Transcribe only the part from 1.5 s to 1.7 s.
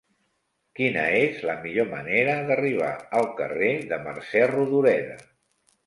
la